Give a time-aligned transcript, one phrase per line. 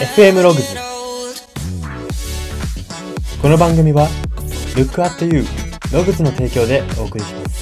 [0.00, 0.76] FM ログズ
[3.42, 4.06] この番組は
[4.76, 5.42] Look at You
[5.92, 7.58] ログズの提供でお送りします。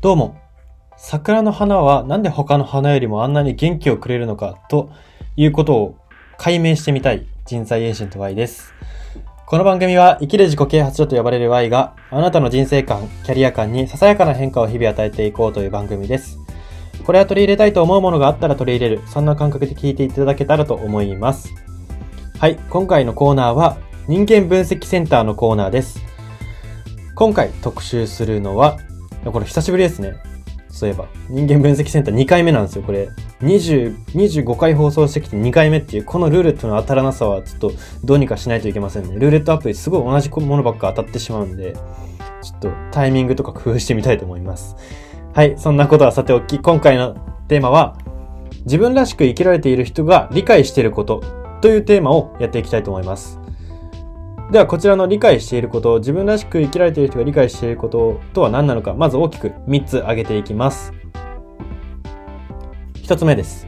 [0.00, 0.40] どうも。
[0.96, 4.90] 桜の花はなんで他の花よりもあんなに元気をくれるのかと
[5.34, 5.96] いうことを
[6.38, 7.31] 解明してみたい。
[7.44, 8.72] 人材エージェント Y です。
[9.46, 16.38] この番組は生きる自己啓発書と呼ばれる Y があなたの人生観、キャリア観にささやかな変化を日々与えていこうという番組です。
[17.04, 21.52] これは取り入れたいと思うものがあったら取り入れる、そんな感覚で聞いていただけたらと思います。
[22.38, 26.00] はい、今回のコーナーは人間分析センターのコーナーです。
[27.16, 28.78] 今回特集するのは、
[29.24, 30.14] これ久しぶりですね。
[30.68, 33.08] そういえば、人間分析センター2回目なんですよ、これ。
[33.42, 37.72] 20、25回放送してきて2回目っていう、このルーレットの当たらなさはちょっと
[38.04, 39.16] どうにかしないといけませんね。
[39.16, 41.74] ルーレットアプリすごい同じものばっか当たってしまうんで、
[42.42, 44.76] ちょっとタイミングとか工夫してみたいと思います。
[45.34, 47.14] はい、そんなことはさておき、今回の
[47.48, 47.96] テーマは、
[48.64, 51.22] 自分らしく生きられている人が理解していること
[51.62, 53.40] というテーマをやっていきたいと思います。
[54.52, 60.92] ではこちらの理解していること、自分らしく生きられている人が理解していることとは何なのか、まず大きく3つ挙げていきます。
[63.02, 63.66] 1つ目です。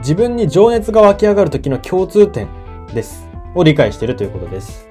[0.00, 2.46] 自分に情熱が湧き上がる時の共通点
[2.94, 3.26] です。
[3.54, 4.86] を理解しているということです。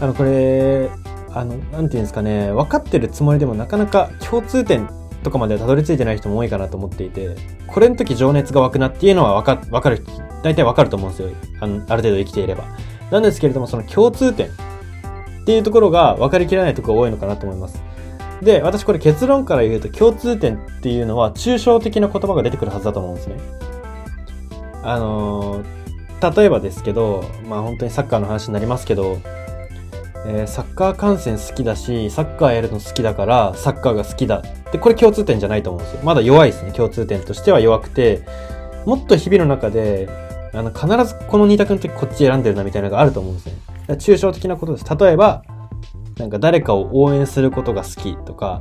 [0.00, 0.90] あの、これ、
[1.32, 4.88] あの、なんていうんですかね、分かってるつもりでもなかなか共通点
[5.22, 7.36] とかまでたどり着いてない人も多いかなと思っていて、
[7.68, 10.04] これの時情熱が湧くなっていうのはわか、わかる、
[10.42, 11.30] 大体わかると思うんですよ。
[11.60, 12.64] あの、ある程度生きていれば。
[13.12, 14.50] なんですけれども、その共通点っ
[15.44, 17.89] ていうところが分かりきらないところが多いのかなと思います。
[18.42, 23.36] で、私これ結論から言うと共通点っていうのは抽象的な言葉が出てくるはずだと思うんですね。
[24.82, 29.18] あのー、例えばですけど、まあ本当にサッカーの話になりますけど、
[30.26, 34.42] えーサッカー観戦好きだし、サッカーやるの好きだから、サッカーが好きだ。
[34.72, 36.00] で、これ共通点じゃないと思うんですよ。
[36.02, 38.22] まだ弱いですね、共通点としては弱くて、
[38.86, 40.08] もっと日々の中で、
[40.52, 43.54] あの、必ずこの二択の時こっち選んでるなみたいなのがあると思うんですね。
[43.88, 44.96] 抽象的なことです。
[44.96, 45.42] 例えば、
[46.20, 48.60] なんか誰かを応援することが好きとか、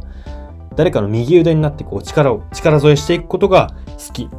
[0.76, 4.30] 誰かの右腕になってこう力を、力添えしていくことが好き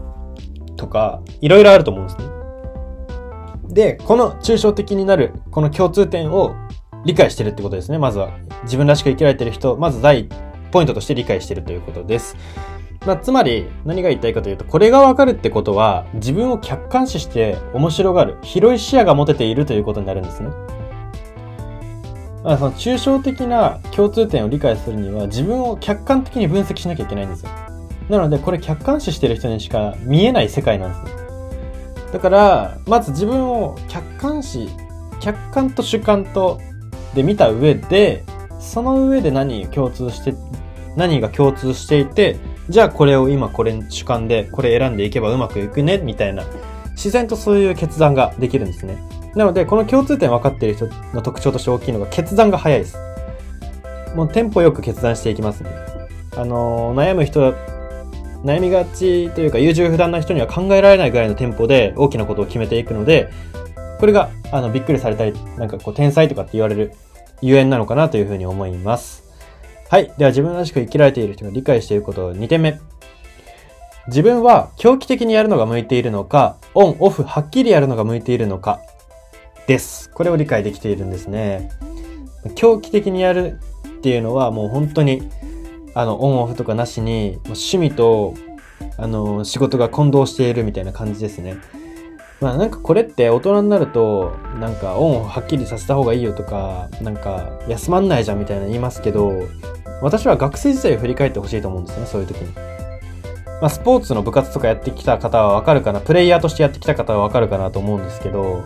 [0.76, 2.24] とか、いろいろあると思うんですね。
[3.68, 6.54] で、この抽象的になる、この共通点を
[7.04, 7.98] 理解してるってことですね。
[7.98, 8.30] まずは。
[8.64, 10.30] 自分らしく生きられてる人、まず第一
[10.70, 12.36] ポイントとして理解してるということです。
[13.06, 20.50] まあ、つまり、何が言いたいかというと、これがわかるってことは、自分を客観視して面白がる、広い視野が持てているということになるんですね。
[22.44, 27.50] あ、その抽象的な共通点を理解するには、自分を客観的に分析しなきゃいけないんですよ。
[28.08, 31.20] なので、これ客観視してる人にしか見えない世界なんですね。
[32.12, 34.68] だから、まず自分を客観視、
[35.20, 36.60] 客観と主観と
[37.14, 38.24] で見た上で、
[38.58, 40.34] その上で何共通して、
[40.96, 42.36] 何が共通していて、
[42.68, 46.44] じゃあこれを今これ主観でこれ選んでいけばうまくいくね、みたいな、
[46.92, 48.98] 自然とそういう決断ができるんですね。
[49.34, 52.96] なので、この共通点分かっている人の特徴として大きいのが決断が早いです。
[54.14, 55.70] もうテンポよく決断していきますね。
[56.36, 57.54] あのー悩む人、
[58.44, 63.30] 悩みがちというか優柔不断な人には考えられないぐらいのテンポで大きなことを決めていくので、
[64.00, 66.92] これが、あの、びっくりされたり、なんかこう、天才とかって言われる
[67.42, 69.24] ゆえんなのかなというふうに思います。
[69.90, 70.12] はい。
[70.16, 72.80] では自分らしく生きられている人が理解していること2点目。
[74.06, 78.80] 自分は狂気的にやるのが向いているのか、オン、オフ、はっきりやるのが向いているのか、
[79.70, 80.10] です。
[80.10, 81.70] これを理解できているんですね。
[82.56, 85.22] 狂気的にやるっていうのはもう本当に、
[85.94, 88.34] あの、オンオフとかなしに、趣味と、
[88.96, 91.56] あの、仕事が混同しているみたいな感じですね。
[92.40, 99.30] まあなんかこれって大人になると、なんかオンオフはっきりさせた方がいいよとか、なんか休まんないじゃんみたいな言いますけど、
[100.02, 102.52] 私は学生時代を振り返ってほしいと思うんですね、そういう時に。
[103.60, 108.64] まあスポーツの部活とかやってきた方はわかるかな、プレイヤーとしてやってきた方はわかるかなと思うんですけど、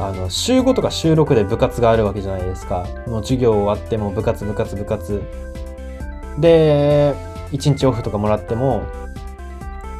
[0.00, 2.86] あの、週5とか週6で部活があるわけじゃないですか。
[3.06, 5.22] もう授業終わっても部活部活部活。
[6.38, 7.14] で、
[7.50, 8.82] 1日オフとかもらっても、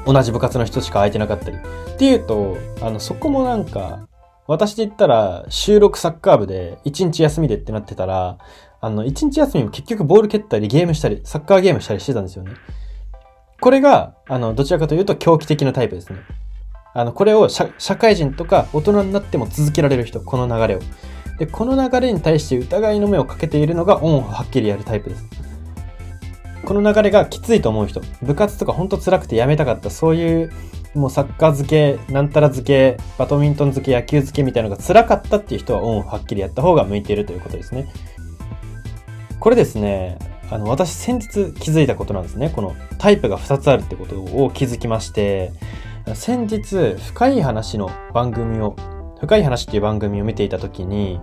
[0.06, 1.56] 同じ部活の人しか空いてなかったり。
[1.56, 1.60] っ
[1.98, 4.06] ていうと、あの、そこもなんか、
[4.46, 8.38] 私で言ったら、収録サッカー部で、1日休みでってなってたら、
[8.80, 12.52] あの、1日休みも結局ボール蹴ったり、ゲームしたり、サッカーゲームしたりしてたんですよね。
[13.60, 16.20] これが、あの、どちらかというと狂気的なタイプですね。
[16.98, 20.80] あの、これを社会人とか大人になっても続けられる人、この流れを。
[21.38, 25.24] で、この流れに対して疑いの目をかけているのがオンオフはっきりやるタイプです。
[26.64, 30.52] この流れがきついと思う人、部活とかほんと辛くてやめたかった、そういう
[30.96, 37.86] もうサッカー漬け、なんたら漬け、バドミントン漬け、野球漬けみたいなのが辛かったっていう人はオンはっきりやった方が向いているということですね。
[39.38, 40.18] これですね、
[40.50, 42.50] あの、私先日気づいたことなんですね。
[42.50, 45.52] このタイプが2つあるってことを気づきまして、
[46.14, 48.76] 先日、深い話の番組を、
[49.20, 51.20] 深い話っていう番組を見ていたときに、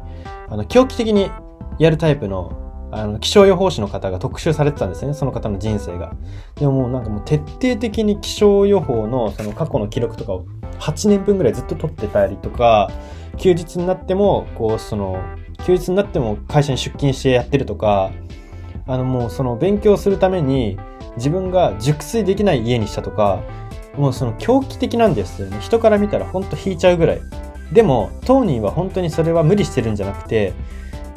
[0.49, 1.31] あの、狂気的に
[1.79, 2.61] やるタイプの
[2.91, 5.13] あの、気象予報士の方が特集されてたんですね。
[5.13, 6.15] その方の人生が。
[6.55, 10.45] でももうなんかもう徹底的に気象予報のその過去の記録とかを
[10.79, 12.89] 8年分ぐらいずっと撮ってたりとか、
[13.37, 15.21] 休日になっても、こう、その、
[15.65, 18.11] 休日になっても会社に出勤してやってるとか、
[18.87, 20.77] あのもうその勉強するために
[21.17, 23.41] 自分が熟睡できない家にしたとか、
[23.97, 25.57] もうその狂気的なんですよね。
[25.61, 27.21] 人から見たらほんと引いちゃうぐらい。
[27.71, 30.53] でも、当人は本当にそれは無理してるんじゃなくて、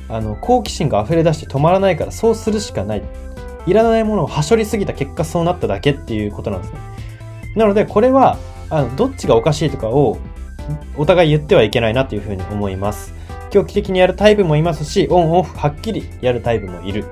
[0.09, 3.03] あの、好奇心が溢れ出して止まらないからそうするしかない。
[3.67, 6.79] いらないものをはしょりすぎた結果そうなっただけっていうことなんですね。
[7.57, 8.39] なので、これは、
[8.71, 10.19] あの、どっちがおかしいとかを
[10.97, 13.15] お互い言ってはいけないなというふうに思います。
[13.51, 17.05] 狂気的にやるタイプもいますし、オンオフはっきりやるタイプもいる。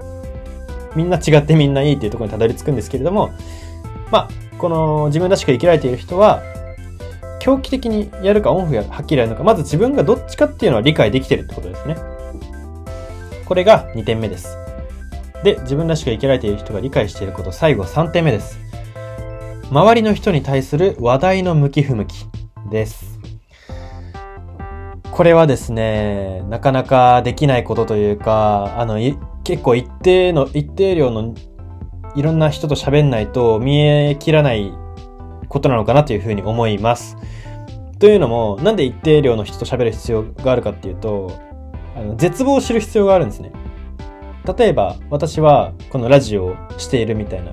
[0.95, 3.31] みんな違ってみんないいっていうところにたどり着くんですけれども、
[4.11, 6.43] まあ、この自分らしく生きられている人は、
[7.41, 11.97] 狂気的にやるかオンフははっきりやるのか、まず自分がどっちかっていうのは理解できてるってことですね。
[13.45, 14.57] これが2点目です。
[15.45, 18.59] で、自分らしく生きられている人が理解していること、最後3点目です。
[19.71, 22.27] 周りの人に対する話題の向き不向き
[22.71, 23.21] です。
[25.11, 28.99] これはですね、なかなかできないことというか、あの、
[29.45, 31.35] 結構一定の、一定量の
[32.17, 34.73] いろんな人と喋んないと見えきらない
[35.49, 37.17] ことなのかなというふうに思います。
[37.99, 41.41] というのも、なんで一定量の人と喋る必要があるかっていうと、
[41.95, 43.53] あの絶望を知る必要があるんですね。
[44.59, 47.53] 例えば、私はこのラジオをしているみたいな、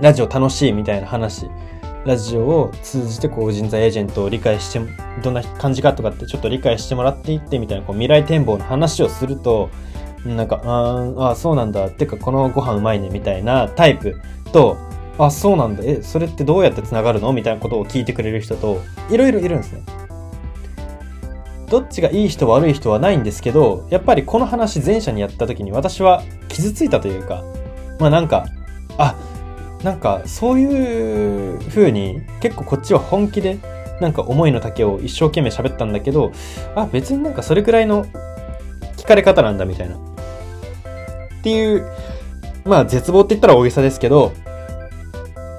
[0.00, 1.46] ラジオ楽しいみたいな話、
[2.06, 4.80] ラジオを通じてこう人材エージェントを理解して、
[5.22, 9.68] どんな感じかとかってちょっと理解してもらっていってみたいなこう未来展望の話をすると、
[10.24, 11.86] なんか、ああ、そうなんだ。
[11.86, 14.20] ってか、このご飯うまいね、みたいなタイプ
[14.52, 14.76] と、
[15.18, 15.82] あ、そうなんだ。
[15.84, 17.32] え、それってどうやって繋がるの？
[17.32, 18.80] みたいなことを聞いてくれる人と、
[19.10, 19.82] いろいろいるんですね。
[21.68, 27.42] どっちがいい人悪い人はないんですけど、やっぱりこの話前者にやった時に私は傷ついたというか、
[27.98, 28.46] まあなんか、
[28.96, 29.16] あ、
[29.82, 33.58] なんかそういう風に結構こっちは本気で
[34.00, 36.32] なんか思いの丈を一生懸命喋ったんだけど、
[36.74, 38.06] あ、別になんかそれくらいの
[39.08, 39.96] 聞かれ方なんだみたいな。
[39.96, 39.98] っ
[41.42, 41.90] ていう、
[42.66, 44.34] まあ絶望って言ったら大げさですけど、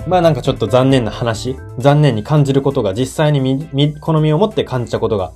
[0.06, 5.32] まあなんかちょっと残念な話、残念に感じることが実際にみ、み、好みを持って感じたことが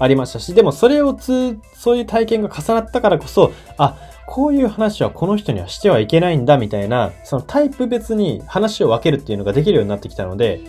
[0.00, 10.62] ありましたし、でもそれをつ、そういう体験が重なったからこそ、あ、こういう話はこの人にはしてはいけないんだみたいな、そのタイプ別に話を分けるっていうのができるようになってきたので、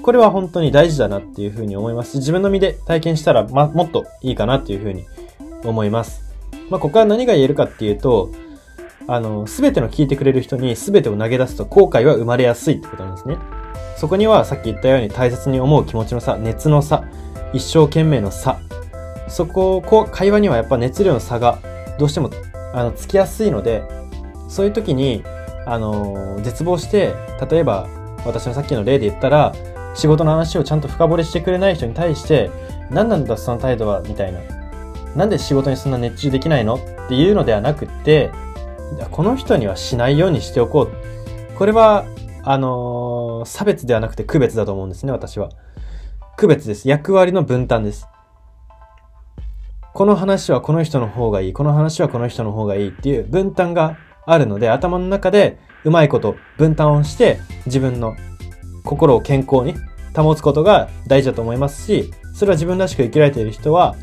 [0.00, 5.04] これは本当に大事だなっていうふうに思いますし、自分の身で体験したら、ま、もっといいかなっていうふうに
[5.62, 6.25] 思います。
[6.70, 8.30] まあ、ここは何が言えるかっていうと、
[9.08, 13.36] あの、すべての聞いてくれる人にすべてを投げ出すと後悔は生まれやすいってことなんですね。
[13.96, 17.04] そこにはさっき言ったように大切に思う気持ちの差、熱の差、
[17.52, 18.60] 一生懸命の差、
[19.28, 21.58] そこを、こう、会話にはやっぱ熱量の差が
[21.98, 22.30] どうしても、
[22.72, 23.82] あの、つきやすいので、
[24.48, 25.24] そういう時に、
[25.66, 27.14] あの、絶望して、
[27.50, 27.88] 例えば、
[28.24, 29.54] 私のさっきの例で言ったら、
[29.94, 32.50] 仕事の話をちゃんと深掘りしてくれない人に対して、
[32.90, 34.40] 何なんだその態度は、みたいな。
[35.16, 36.74] なんで仕事にそんな熱中できないの？
[36.74, 38.30] っていうのではなくて、
[39.10, 40.92] この人にはしないようにしておこう。
[41.56, 42.04] これは、
[42.44, 45.48] あのー、差別ではなくて区別だと思うんですね、私は。
[46.36, 46.86] 区別です。
[46.88, 48.06] 役割の分担です。
[49.94, 53.96] この話はこの人の方がいい、この話はこの人の方がいいっていう分担が
[54.26, 58.14] あるので、頭の中でうまいこと分担をして自分の
[58.84, 59.74] 心を健康に
[60.14, 63.96] 保つことが大事だと思いますし、それは自分らしく生きられている人は、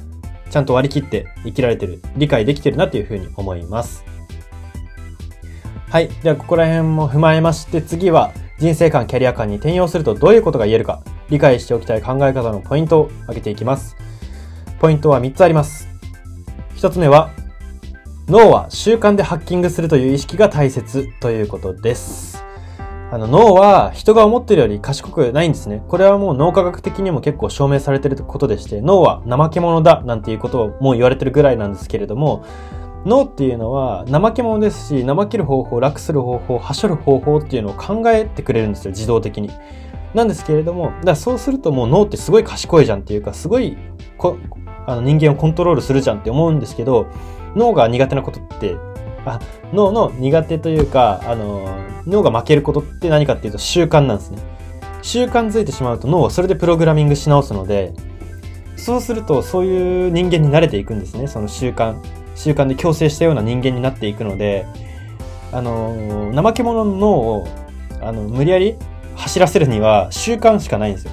[0.53, 4.05] ちゃんと割り切って生きられてる、理解できてるなというふうに思います。
[5.89, 6.09] はい。
[6.21, 13.97] では、ここら辺も踏まえまして、次は、人生観、キャリア観に転用するとどういうことが言えるか、理解しておきたい考え方のポイントを挙げていきます。
[14.77, 15.87] ポイントは3つあります。
[16.75, 17.31] 1つ目は、
[18.27, 22.32] 脳は習慣でハッキングするという意識が大切ということです。
[23.13, 25.83] あの脳は人が思ってるより賢くないんですね。
[25.87, 32.43] これはもう脳科学的にも結構証明されてることでして、脳は怠け者だなんていうことをもう言われてるぐらいなんですけれども、
[33.05, 39.51] 脳っていうのは怠け者ですし、怠ける方法、楽する方法、はしょる方法っていうのを考えてくれるんですよ、自動的に。
[40.15, 43.77] なんですけれども、だからそうするともう脳ってすごい賢いじゃんっていうか、すごい
[44.87, 47.05] あの人間をコントロールするじゃんって思うんですけど、
[47.55, 48.75] 脳が苦手なことって、
[49.25, 49.39] あ
[49.71, 51.67] 脳の苦手というか、あの、
[52.05, 54.39] 脳が負けることって何かっていうと習慣なんですね。
[55.01, 57.93] 習慣づいてしまうと脳はそれでプログラミングし直すので、
[58.75, 61.27] そうするとそういう人間に慣れていくんですね。
[61.27, 61.95] その習慣。
[62.35, 64.65] 習慣で強制したような人間になっていくので、
[65.51, 67.47] あの、怠け者の脳を、
[68.01, 68.75] あの、無理やり
[69.15, 71.11] 走らせるには習慣しかないんですよ。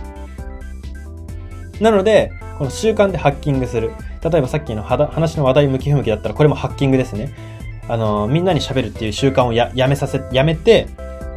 [1.80, 3.92] なので、この習慣でハッキングする。
[4.22, 7.34] 例えばさっきの話の話題向き不向きだったら、これもハッキングですね。
[7.90, 10.86] あの、みんなに喋るっていう習慣をやめさせ、やめて、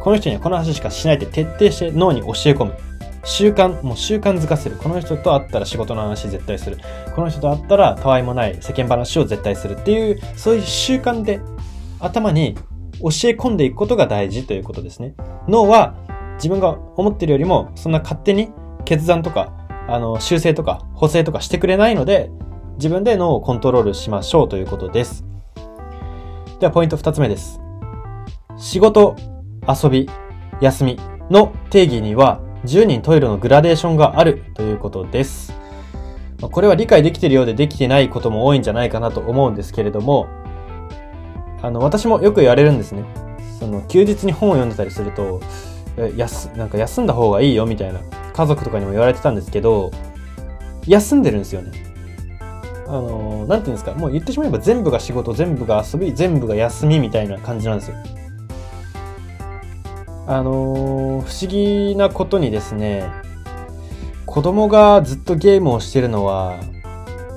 [0.00, 2.74] この人にはこの話しかしないって徹底して脳に教え込む。
[3.24, 4.76] 習慣、もう習慣づかせる。
[4.76, 6.78] この人と会ったら仕事の話絶対する。
[7.16, 11.40] この人と会ったらたわいもない世間話を絶対するっていう、そういう習慣で
[11.98, 12.54] 頭に
[13.00, 15.14] 教え込んでいくことが大事ということですね。
[15.48, 15.96] 脳は
[16.36, 18.50] 自分が思ってるよりもそんな勝手に
[18.84, 19.52] 決断とか、
[19.88, 22.30] あの、修正とか補正とかしてくれないので、
[22.76, 25.24] 自分で脳をコントロールしましょうということです。
[26.60, 27.60] ではポイント二つ目です。
[28.56, 29.16] 仕事、
[29.68, 30.08] 遊び、
[30.60, 35.52] 休みの定義には10人トイレのグラデーションがあるということです。
[36.40, 40.28] これは理解できているようでできてないことも多いんじゃないかなと思うんですけれども、
[41.60, 43.02] あの、私もよく言われるんですね。
[43.58, 45.40] その、休日に本を読んでたりすると、
[46.16, 48.00] やす、なんか休んだ方がいいよみたいな、
[48.32, 49.90] 家族とかにも言われてたんですけど、
[50.86, 51.93] 休んでるんですよね。
[52.94, 57.96] あの、なんていうんですか、もう言ってしまえば全部が仕事、全部が遊び、全部が休みみたいな感じなんですよ。
[60.28, 63.10] あのー、不思議なことにですね、
[64.26, 66.60] 子供がずっとゲームをしてるのは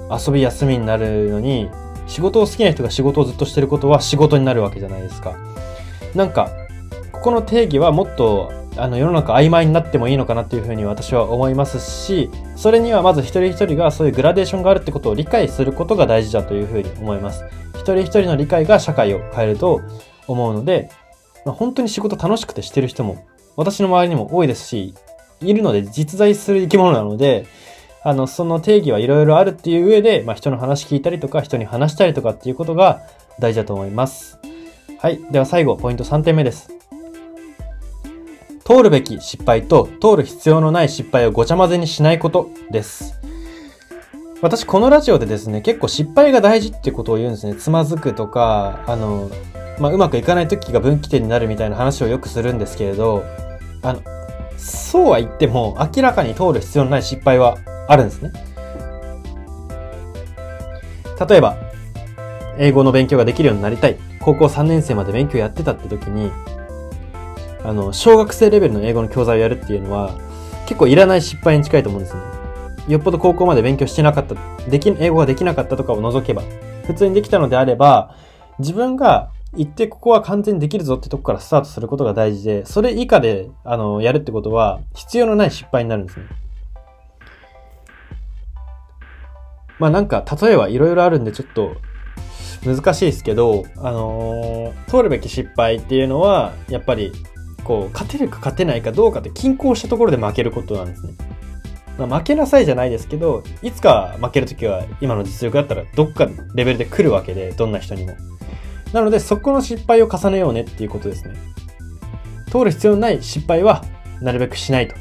[0.09, 1.71] 遊び休みになるのに、
[2.05, 5.35] 仕事を好きな人が仕事をずっとしてることは仕事になるわけじゃないですか。
[6.13, 6.51] なんか、
[7.11, 17.43] ここの定義はもっとあの世の中曖昧になってもいいのかなっていうふうに私は思いますし、それにはまず一人一人がそういうグラデーションがあるってことを理解することが大事だというふうに思います。
[17.75, 19.81] 一人一人の理解が社会を変えると
[20.27, 20.89] 思うので、
[21.46, 24.93] まあ、本当に仕事楽しくてしてる人も、私の周りにも多いですし、
[25.41, 27.48] いるので実在する生き物なので、
[28.03, 33.01] あの、その定義はいろいろあるっていう上で、まあ、人の話聞いたりとか、人に話したりとかっていうことが
[33.39, 34.39] 大事だと思います。
[35.00, 35.19] はい。
[35.31, 36.76] では最後、ポイント3点目です。
[38.67, 43.17] 通るべき失敗と通る必要のない失敗をごちゃ混ぜにしないことです。
[44.41, 47.55] 私、このラジオでですね、結構失敗が大事ってことを言うんですね。
[47.55, 49.31] つまずくとか、あの、
[49.79, 53.24] まあ、うまくいかない時が分岐点になるみたいな話をよくするんですけれど、
[53.83, 54.01] あの、
[54.57, 57.57] そうは言っても明らかに通る必要のない失敗は
[57.88, 58.33] あるんですね。
[61.25, 61.55] 例えば、
[62.57, 63.97] 英語の勉強ができるようになりたい。
[64.19, 66.33] 高校3年生まで勉強やってたって時に、
[67.67, 70.17] あの、小学生レベルの英語の教材をやるっていうのは、
[70.67, 72.21] 結構いらない失敗に近いと思うんですね。
[72.88, 74.36] よっぽど高校まで勉強してなかった、
[74.69, 76.43] でき、英語ができなかったとかを除けば、
[76.86, 78.15] 普通にできたのであれば、
[78.59, 86.25] 自分が行ってここは完全にできるぞってとこからスタートすることが大事で、それ以下で、あの、やるってことは、必要のない失敗になるんですね。
[89.77, 91.75] まあなんか、例えはいろいろあるんで、ちょっと、
[92.65, 97.12] 難しいですけど、あのー、通るべき失敗っていうのは、やっぱり、
[97.67, 101.13] こう、勝てるか勝てないかどうかって均衡したところで負けることなんですね。
[101.97, 108.15] まあ、負けなさいじゃないですけど、いつか負けるときは今の実力だったらどっかレベルで来るわけで、どんな人にも。
[108.93, 111.36] なので、そこの失敗を重ねようねっていうことですね。
[112.50, 113.83] 通る必要のない失敗は、
[114.21, 114.95] なるべくしないと。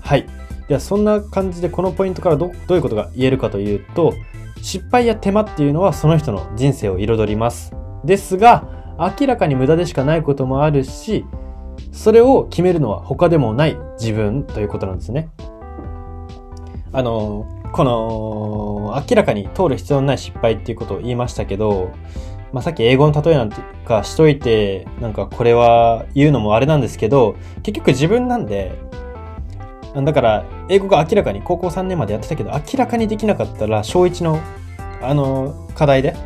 [0.00, 0.26] はい。
[0.68, 4.12] では、そんな感じでこのポイントからどどういうことが言えるかというと、
[4.60, 7.72] 失敗や手間っていうのはその人の人生を彩ります。
[8.04, 8.68] ですが、
[8.98, 11.24] 明らかに無駄でしかないこともあるし、
[11.92, 15.28] それを決めるのは他でもない自分ということなんですね。
[16.92, 21.90] あの、この、明らかに通る必要のない失敗っていうことを言いましたけど、
[22.52, 28.78] まあ、さっき英語の例えなんてかしといて、なんかこれは言うのもあれなんですけど、結局自分なんで、
[29.94, 34.40] だから、英語が明らかに高校3年までやってたけど、明らかにできなかったら、小1の、
[35.02, 36.16] あの、課題で、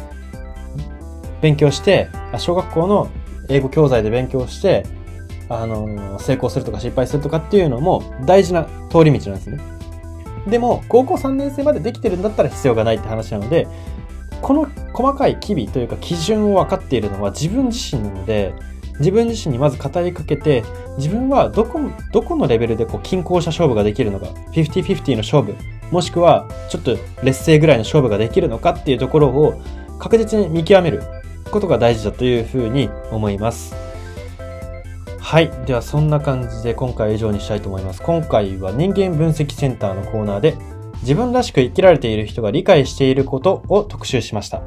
[1.42, 3.08] 勉強して、小学校の
[3.48, 4.84] 英語教材で勉強して、
[5.48, 9.58] あの、成功するとか失敗するとかっていうのも大事な通り道なんですね。
[10.46, 13.66] でも、高校3年生までできてるんだったら必要がないって話なので、
[14.40, 18.54] この細かい機微というか基準を分かっているのは自分自身なので、
[18.98, 20.64] 自分自身にまず語りかけて、
[20.96, 21.80] 自分はどこ、
[22.12, 25.54] どこのレベルでこう均衡した勝負ができるのか、50-50の勝負、
[25.90, 29.60] もしくはちょっと劣勢ぐらいの勝負ができるのかっていうところを
[29.98, 31.02] 確実に見極める
[31.50, 33.87] ことが大事だというふうに思います。
[35.20, 35.50] はい。
[35.66, 38.02] ではそんな感じで今回は以上にしたいと思います。
[38.02, 40.56] 今回は人間分析センターのコーナーで
[41.02, 44.62] 自分らしく生きられている人が理解していることを特集しました。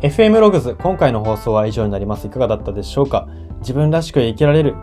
[0.00, 2.26] FM ログズ、今回の放送は以上になります。
[2.26, 3.28] いかがだったでしょうか？
[3.60, 4.76] 自分らしく生きられる。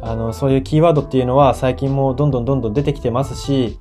[0.00, 3.78] あの、そういうキーワードっていうのは最近もどんどんどんどん出てきてますし、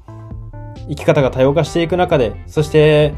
[0.88, 3.14] 生き方が多様化していく中で、そして、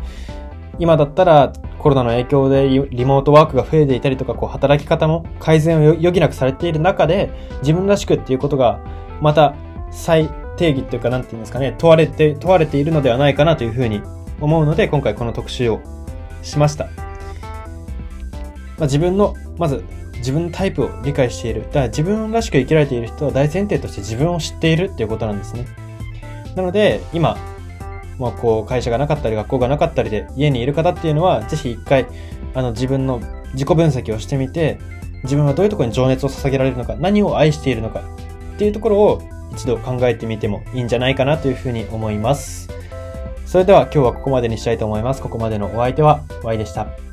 [0.79, 1.53] 今だったら
[1.83, 8.79] コロナの影響でリモートワークが増えていたりとか、こう働き方も改善を余儀なくされている中で、自分らしくっていうことが、
[9.19, 9.53] また
[9.91, 14.01] 再定義っていうか、なんていうんですかね、問われて、問われているのではないかなというふうに
[14.39, 15.81] 思うので、今回この特集を
[16.41, 16.85] しました。
[16.85, 19.83] まあ、自分の、まず、
[20.19, 21.63] 自分のタイプを理解している。
[21.63, 25.65] だから自分らしく生きられている人は大前提として自分を知っているっていうことなんですね。
[26.55, 27.37] なので、今、
[28.23, 32.07] まあ、こう、会社がなかったり、学校がなかったりで、家にいる方っていうのは、是非一回、
[32.53, 33.19] あの、自分の
[33.53, 34.79] 自己分析をしてみて、
[35.23, 38.01] 自分はどういうところに情熱を捧げられるのか、何を愛しているのか、
[38.55, 42.69] っていうところを一度考えてみてもいいんじゃないかなというふうに思います。
[43.45, 45.21] それでは今日はここまでにしたいと思います。
[45.21, 47.12] ここまでのお相手は Y でした。